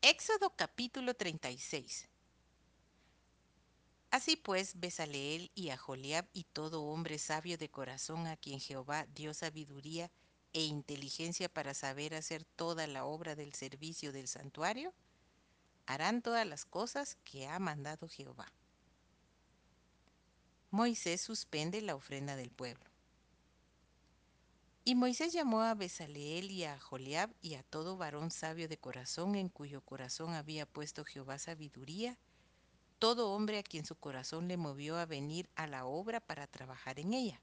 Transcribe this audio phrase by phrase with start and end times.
[0.00, 2.08] Éxodo capítulo 36
[4.12, 9.34] Así pues, Besaleel y Aholiab y todo hombre sabio de corazón a quien Jehová dio
[9.34, 10.08] sabiduría
[10.52, 14.94] e inteligencia para saber hacer toda la obra del servicio del santuario,
[15.86, 18.52] harán todas las cosas que ha mandado Jehová.
[20.70, 22.88] Moisés suspende la ofrenda del pueblo.
[24.88, 29.34] Y Moisés llamó a Besaleel y a Joliab y a todo varón sabio de corazón
[29.34, 32.16] en cuyo corazón había puesto Jehová sabiduría,
[32.98, 36.98] todo hombre a quien su corazón le movió a venir a la obra para trabajar
[36.98, 37.42] en ella.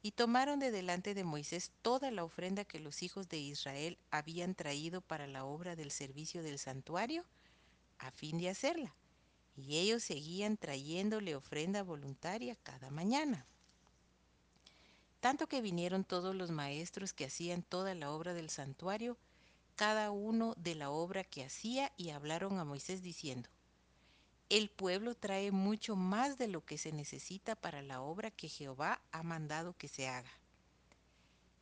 [0.00, 4.54] Y tomaron de delante de Moisés toda la ofrenda que los hijos de Israel habían
[4.54, 7.26] traído para la obra del servicio del santuario,
[7.98, 8.96] a fin de hacerla.
[9.56, 13.46] Y ellos seguían trayéndole ofrenda voluntaria cada mañana.
[15.24, 19.16] Tanto que vinieron todos los maestros que hacían toda la obra del santuario,
[19.74, 23.48] cada uno de la obra que hacía, y hablaron a Moisés diciendo,
[24.50, 29.00] El pueblo trae mucho más de lo que se necesita para la obra que Jehová
[29.12, 30.30] ha mandado que se haga.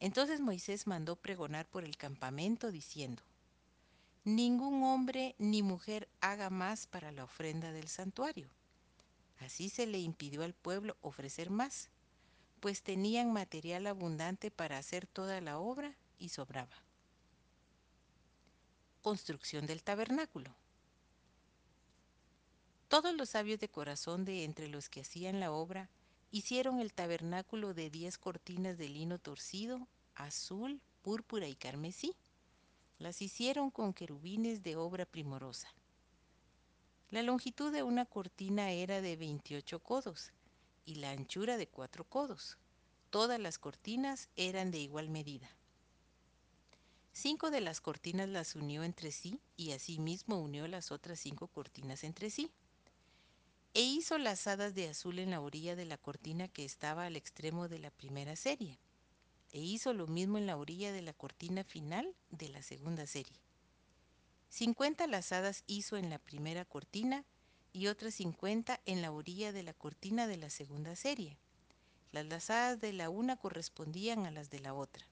[0.01, 3.23] Entonces Moisés mandó pregonar por el campamento diciendo,
[4.25, 8.51] Ningún hombre ni mujer haga más para la ofrenda del santuario.
[9.39, 11.92] Así se le impidió al pueblo ofrecer más
[12.63, 16.77] pues tenían material abundante para hacer toda la obra y sobraba.
[19.03, 20.55] Construcción del tabernáculo.
[22.87, 25.91] Todos los sabios de corazón de entre los que hacían la obra
[26.31, 32.15] hicieron el tabernáculo de diez cortinas de lino torcido, azul, púrpura y carmesí.
[33.01, 35.75] Las hicieron con querubines de obra primorosa.
[37.11, 40.33] La longitud de una cortina era de 28 codos
[40.85, 42.59] y la anchura de cuatro codos.
[43.11, 45.51] Todas las cortinas eran de igual medida.
[47.13, 52.05] Cinco de las cortinas las unió entre sí y asimismo unió las otras cinco cortinas
[52.05, 52.51] entre sí.
[53.75, 57.69] E hizo lazadas de azul en la orilla de la cortina que estaba al extremo
[57.69, 58.79] de la primera serie.
[59.53, 63.41] E hizo lo mismo en la orilla de la cortina final de la segunda serie.
[64.49, 67.25] Cincuenta lazadas hizo en la primera cortina
[67.73, 71.37] y otras cincuenta en la orilla de la cortina de la segunda serie.
[72.13, 75.07] Las lazadas de la una correspondían a las de la otra.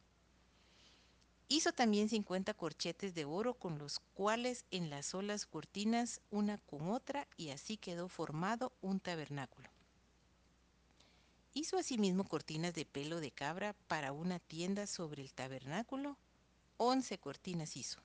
[1.49, 7.27] Hizo también cincuenta corchetes de oro con los cuales enlazó las cortinas una con otra
[7.37, 9.69] y así quedó formado un tabernáculo.
[11.53, 16.17] Hizo asimismo cortinas de pelo de cabra para una tienda sobre el tabernáculo.
[16.77, 17.99] Once cortinas hizo.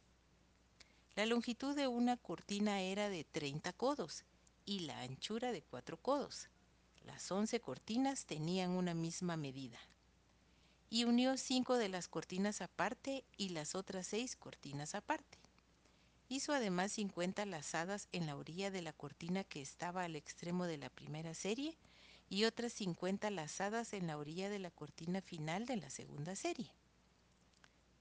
[1.15, 4.23] La longitud de una cortina era de treinta codos
[4.65, 6.49] y la anchura de cuatro codos.
[7.05, 9.79] Las once cortinas tenían una misma medida.
[10.89, 15.37] Y unió cinco de las cortinas aparte y las otras seis cortinas aparte.
[16.27, 20.77] Hizo además cincuenta lazadas en la orilla de la cortina que estaba al extremo de
[20.77, 21.77] la primera serie
[22.29, 26.71] y otras cincuenta lazadas en la orilla de la cortina final de la segunda serie.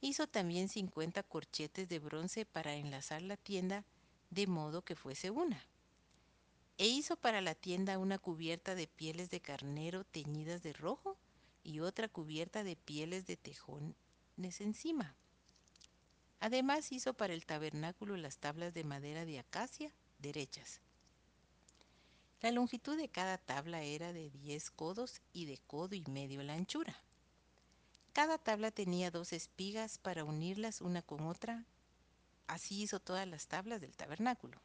[0.00, 3.84] Hizo también cincuenta corchetes de bronce para enlazar la tienda
[4.30, 5.62] de modo que fuese una.
[6.76, 11.16] E hizo para la tienda una cubierta de pieles de carnero teñidas de rojo
[11.62, 13.94] y otra cubierta de pieles de tejones
[14.60, 15.14] encima.
[16.40, 20.80] Además hizo para el tabernáculo las tablas de madera de acacia derechas.
[22.40, 26.54] La longitud de cada tabla era de diez codos y de codo y medio la
[26.54, 27.00] anchura.
[28.12, 31.64] Cada tabla tenía dos espigas para unirlas una con otra.
[32.46, 34.60] Así hizo todas las tablas del tabernáculo.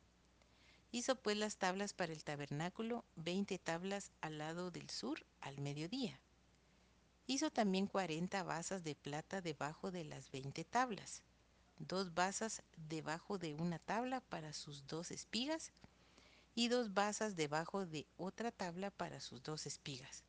[0.92, 6.20] Hizo pues las tablas para el tabernáculo, veinte tablas al lado del sur al mediodía.
[7.28, 11.22] Hizo también cuarenta basas de plata debajo de las veinte tablas,
[11.78, 15.72] dos basas debajo de una tabla para sus dos espigas
[16.56, 20.24] y dos basas debajo de otra tabla para sus dos espigas.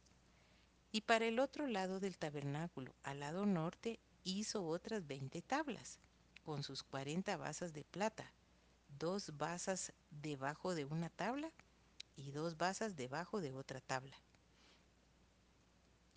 [0.93, 6.01] Y para el otro lado del tabernáculo, al lado norte, hizo otras veinte tablas,
[6.45, 8.31] con sus cuarenta basas de plata,
[9.01, 11.51] dos basas debajo de una tabla
[12.17, 14.17] y dos basas debajo de otra tabla.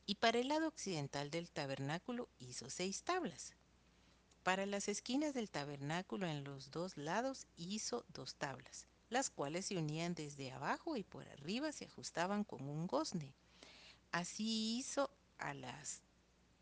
[0.05, 3.53] Y para el lado occidental del tabernáculo hizo seis tablas.
[4.43, 9.77] Para las esquinas del tabernáculo en los dos lados hizo dos tablas, las cuales se
[9.77, 13.33] unían desde abajo y por arriba se ajustaban con un gozne.
[14.11, 16.01] Así hizo a las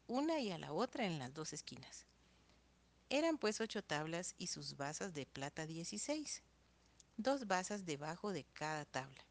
[0.05, 2.05] una y a la otra en las dos esquinas.
[3.13, 6.43] Eran pues ocho tablas y sus basas de plata dieciséis,
[7.17, 9.21] dos basas debajo de cada tabla.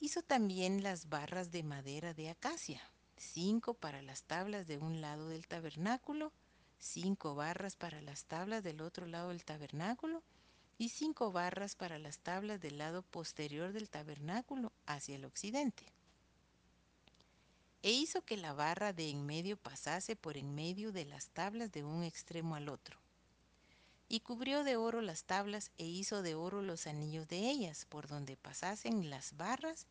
[0.00, 2.82] Hizo también las barras de madera de acacia,
[3.16, 6.30] cinco para las tablas de un lado del tabernáculo,
[6.78, 10.22] cinco barras para las tablas del otro lado del tabernáculo
[10.76, 15.93] y cinco barras para las tablas del lado posterior del tabernáculo hacia el occidente.
[17.84, 21.70] E hizo que la barra de en medio pasase por en medio de las tablas
[21.70, 22.98] de un extremo al otro.
[24.08, 28.08] Y cubrió de oro las tablas e hizo de oro los anillos de ellas, por
[28.08, 29.86] donde pasasen las barras,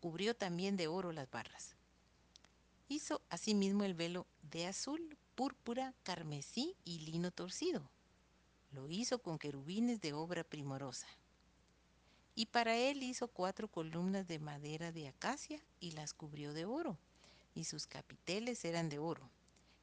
[0.00, 1.76] cubrió también de oro las barras.
[2.88, 7.90] Hizo asimismo el velo de azul, púrpura, carmesí y lino torcido.
[8.72, 11.06] Lo hizo con querubines de obra primorosa.
[12.34, 16.96] Y para él hizo cuatro columnas de madera de acacia y las cubrió de oro,
[17.56, 19.28] y sus capiteles eran de oro,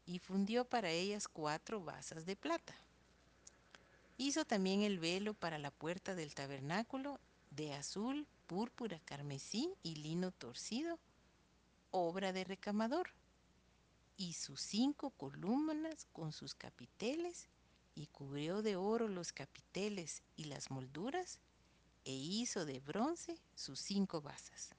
[0.06, 2.76] y fundió para ellas cuatro basas de plata.
[4.18, 10.32] Hizo también el velo para la puerta del tabernáculo de azul, púrpura, carmesí y lino
[10.32, 11.00] torcido,
[11.90, 13.10] obra de recamador,
[14.18, 17.50] y sus cinco columnas con sus capiteles,
[17.96, 21.40] y cubrió de oro los capiteles y las molduras,
[22.06, 24.76] e hizo de bronce sus cinco basas.